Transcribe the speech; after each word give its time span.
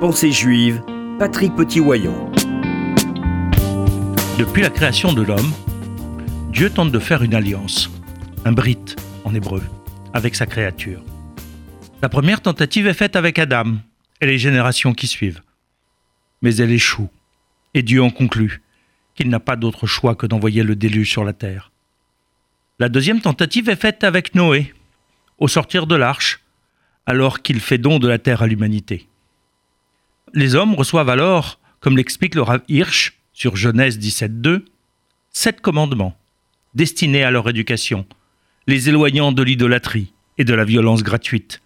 Pensée 0.00 0.32
juive, 0.32 0.82
Patrick 1.18 1.54
Petit-Wayon. 1.54 2.32
Depuis 4.38 4.62
la 4.62 4.70
création 4.70 5.12
de 5.12 5.20
l'homme, 5.20 5.52
Dieu 6.48 6.70
tente 6.70 6.90
de 6.90 6.98
faire 6.98 7.22
une 7.22 7.34
alliance, 7.34 7.90
un 8.46 8.52
brit 8.52 8.96
en 9.24 9.34
hébreu, 9.34 9.60
avec 10.14 10.36
sa 10.36 10.46
créature. 10.46 11.04
La 12.00 12.08
première 12.08 12.40
tentative 12.40 12.86
est 12.86 12.94
faite 12.94 13.14
avec 13.14 13.38
Adam 13.38 13.74
et 14.22 14.26
les 14.26 14.38
générations 14.38 14.94
qui 14.94 15.06
suivent. 15.06 15.42
Mais 16.40 16.56
elle 16.56 16.72
échoue, 16.72 17.10
et 17.74 17.82
Dieu 17.82 18.02
en 18.02 18.08
conclut 18.08 18.62
qu'il 19.14 19.28
n'a 19.28 19.38
pas 19.38 19.56
d'autre 19.56 19.86
choix 19.86 20.14
que 20.14 20.24
d'envoyer 20.24 20.62
le 20.62 20.76
déluge 20.76 21.10
sur 21.10 21.24
la 21.24 21.34
terre. 21.34 21.72
La 22.78 22.88
deuxième 22.88 23.20
tentative 23.20 23.68
est 23.68 23.76
faite 23.76 24.02
avec 24.02 24.34
Noé, 24.34 24.72
au 25.36 25.46
sortir 25.46 25.86
de 25.86 25.94
l'arche, 25.94 26.40
alors 27.04 27.42
qu'il 27.42 27.60
fait 27.60 27.76
don 27.76 27.98
de 27.98 28.08
la 28.08 28.18
terre 28.18 28.40
à 28.40 28.46
l'humanité. 28.46 29.09
Les 30.32 30.54
hommes 30.54 30.74
reçoivent 30.74 31.08
alors, 31.08 31.58
comme 31.80 31.96
l'explique 31.96 32.34
le 32.34 32.42
Rav 32.42 32.62
Hirsch 32.68 33.20
sur 33.32 33.56
Genèse 33.56 33.98
17.2, 33.98 34.64
sept 35.30 35.60
commandements 35.60 36.16
destinés 36.74 37.24
à 37.24 37.30
leur 37.30 37.48
éducation, 37.48 38.06
les 38.66 38.88
éloignant 38.88 39.32
de 39.32 39.42
l'idolâtrie 39.42 40.12
et 40.38 40.44
de 40.44 40.54
la 40.54 40.64
violence 40.64 41.02
gratuite, 41.02 41.60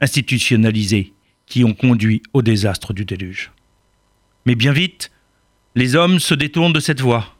institutionnalisée, 0.00 1.14
qui 1.46 1.64
ont 1.64 1.72
conduit 1.72 2.22
au 2.32 2.42
désastre 2.42 2.92
du 2.92 3.04
déluge. 3.04 3.52
Mais 4.44 4.54
bien 4.54 4.72
vite, 4.72 5.10
les 5.74 5.94
hommes 5.94 6.18
se 6.18 6.34
détournent 6.34 6.72
de 6.72 6.80
cette 6.80 7.00
voie. 7.00 7.34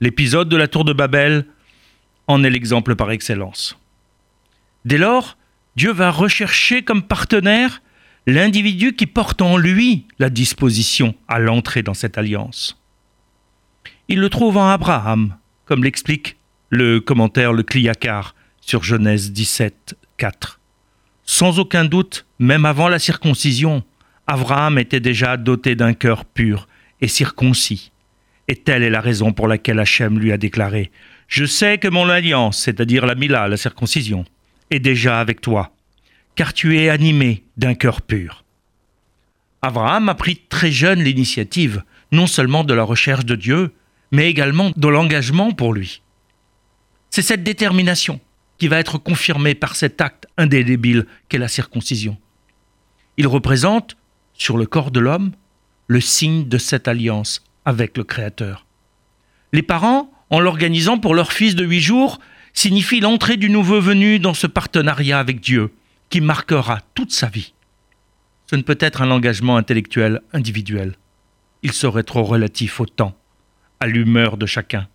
L'épisode 0.00 0.48
de 0.48 0.56
la 0.56 0.68
tour 0.68 0.84
de 0.84 0.92
Babel 0.92 1.46
en 2.26 2.42
est 2.44 2.50
l'exemple 2.50 2.96
par 2.96 3.10
excellence. 3.10 3.78
Dès 4.84 4.98
lors, 4.98 5.38
Dieu 5.76 5.92
va 5.92 6.10
rechercher 6.10 6.82
comme 6.82 7.02
partenaire 7.02 7.80
l'individu 8.26 8.94
qui 8.94 9.06
porte 9.06 9.42
en 9.42 9.56
lui 9.56 10.06
la 10.18 10.30
disposition 10.30 11.14
à 11.28 11.38
l'entrée 11.38 11.82
dans 11.82 11.94
cette 11.94 12.18
alliance. 12.18 12.80
Il 14.08 14.20
le 14.20 14.30
trouve 14.30 14.56
en 14.56 14.68
Abraham, 14.68 15.36
comme 15.64 15.84
l'explique 15.84 16.36
le 16.70 17.00
commentaire 17.00 17.52
Le 17.52 17.62
Cliacar 17.62 18.34
sur 18.60 18.82
Genèse 18.82 19.32
17, 19.32 19.96
4. 20.16 20.60
Sans 21.24 21.58
aucun 21.58 21.84
doute, 21.84 22.26
même 22.38 22.64
avant 22.64 22.88
la 22.88 22.98
circoncision, 22.98 23.82
Abraham 24.26 24.78
était 24.78 25.00
déjà 25.00 25.36
doté 25.36 25.74
d'un 25.74 25.94
cœur 25.94 26.24
pur 26.24 26.68
et 27.00 27.08
circoncis. 27.08 27.92
Et 28.48 28.56
telle 28.56 28.82
est 28.82 28.90
la 28.90 29.00
raison 29.00 29.32
pour 29.32 29.48
laquelle 29.48 29.80
Hachem 29.80 30.18
lui 30.18 30.32
a 30.32 30.36
déclaré 30.36 30.90
Je 31.28 31.44
sais 31.44 31.78
que 31.78 31.88
mon 31.88 32.08
alliance, 32.08 32.58
c'est-à-dire 32.58 33.06
la 33.06 33.14
Mila, 33.14 33.48
la 33.48 33.56
circoncision, 33.56 34.24
est 34.70 34.80
déjà 34.80 35.20
avec 35.20 35.40
toi, 35.40 35.73
car 36.34 36.52
tu 36.52 36.78
es 36.78 36.88
animé 36.88 37.44
d'un 37.56 37.74
cœur 37.74 38.02
pur. 38.02 38.44
Abraham 39.62 40.08
a 40.08 40.14
pris 40.14 40.42
très 40.48 40.70
jeune 40.70 41.02
l'initiative, 41.02 41.82
non 42.12 42.26
seulement 42.26 42.64
de 42.64 42.74
la 42.74 42.82
recherche 42.82 43.24
de 43.24 43.34
Dieu, 43.34 43.72
mais 44.12 44.28
également 44.28 44.72
de 44.76 44.88
l'engagement 44.88 45.52
pour 45.52 45.72
lui. 45.72 46.02
C'est 47.10 47.22
cette 47.22 47.42
détermination 47.42 48.20
qui 48.58 48.68
va 48.68 48.78
être 48.78 48.98
confirmée 48.98 49.54
par 49.54 49.76
cet 49.76 50.00
acte 50.00 50.26
indélébile 50.36 51.06
qu'est 51.28 51.38
la 51.38 51.48
circoncision. 51.48 52.18
Il 53.16 53.26
représente, 53.26 53.96
sur 54.34 54.56
le 54.56 54.66
corps 54.66 54.90
de 54.90 55.00
l'homme, 55.00 55.32
le 55.86 56.00
signe 56.00 56.48
de 56.48 56.58
cette 56.58 56.88
alliance 56.88 57.44
avec 57.64 57.96
le 57.96 58.04
Créateur. 58.04 58.66
Les 59.52 59.62
parents, 59.62 60.10
en 60.30 60.40
l'organisant 60.40 60.98
pour 60.98 61.14
leur 61.14 61.32
fils 61.32 61.54
de 61.54 61.64
huit 61.64 61.80
jours, 61.80 62.18
signifient 62.52 63.00
l'entrée 63.00 63.36
du 63.36 63.50
nouveau 63.50 63.80
venu 63.80 64.18
dans 64.18 64.34
ce 64.34 64.46
partenariat 64.46 65.18
avec 65.18 65.40
Dieu, 65.40 65.72
marquera 66.20 66.80
toute 66.94 67.12
sa 67.12 67.28
vie. 67.28 67.54
Ce 68.46 68.56
ne 68.56 68.62
peut 68.62 68.78
être 68.80 69.02
un 69.02 69.10
engagement 69.10 69.56
intellectuel 69.56 70.20
individuel. 70.32 70.94
Il 71.62 71.72
serait 71.72 72.02
trop 72.02 72.24
relatif 72.24 72.80
au 72.80 72.86
temps, 72.86 73.16
à 73.80 73.86
l'humeur 73.86 74.36
de 74.36 74.46
chacun. 74.46 74.86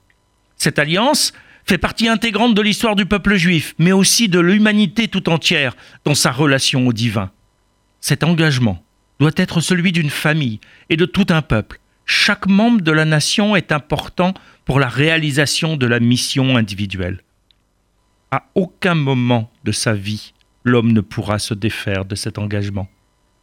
Cette 0.56 0.80
alliance 0.80 1.34
fait 1.66 1.78
partie 1.78 2.08
intégrante 2.08 2.56
de 2.56 2.62
l'histoire 2.62 2.96
du 2.96 3.06
peuple 3.06 3.36
juif, 3.36 3.76
mais 3.80 3.92
aussi 3.92 4.28
de 4.28 4.40
l'humanité 4.40 5.08
tout 5.08 5.30
entière 5.30 5.76
dans 6.04 6.16
sa 6.16 6.32
relation 6.32 6.88
au 6.88 6.94
divin. 6.94 7.32
Cet 8.02 8.24
engagement 8.24 8.84
doit 9.20 9.32
être 9.36 9.62
celui 9.62 9.92
d'une 9.92 10.10
famille 10.10 10.60
et 10.90 10.98
de 10.98 11.06
tout 11.06 11.28
un 11.30 11.42
peuple. 11.42 11.80
Chaque 12.06 12.48
membre 12.48 12.82
de 12.82 12.92
la 12.92 13.06
nation 13.06 13.56
est 13.56 13.72
important 13.72 14.34
pour 14.66 14.80
la 14.80 14.88
réalisation 14.88 15.78
de 15.78 15.86
la 15.86 16.00
mission 16.00 16.58
individuelle. 16.58 17.22
À 18.32 18.46
aucun 18.56 18.96
moment 18.96 19.52
de 19.64 19.72
sa 19.72 19.94
vie, 19.94 20.34
l'homme 20.64 20.92
ne 20.92 21.02
pourra 21.02 21.40
se 21.40 21.54
défaire 21.54 22.06
de 22.06 22.16
cet 22.16 22.38
engagement. 22.38 22.88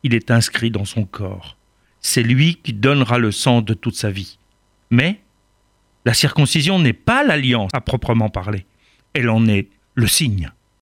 Il 0.02 0.14
est 0.14 0.30
inscrit 0.30 0.70
dans 0.70 0.84
son 0.84 1.04
corps. 1.04 1.56
C'est 2.00 2.22
lui 2.22 2.56
qui 2.56 2.72
donnera 2.72 3.18
le 3.18 3.32
sang 3.32 3.62
de 3.62 3.74
toute 3.74 3.96
sa 3.96 4.10
vie. 4.10 4.38
Mais 4.90 5.20
la 6.04 6.14
circoncision 6.14 6.78
n'est 6.78 6.92
pas 6.92 7.24
l'alliance 7.24 7.70
à 7.74 7.80
proprement 7.80 8.28
parler. 8.28 8.66
Elle 9.12 9.28
en 9.28 9.46
est 9.46 9.68
le 9.94 10.06
signe. 10.06 10.50